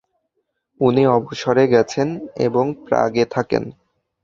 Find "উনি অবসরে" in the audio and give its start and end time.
0.79-1.63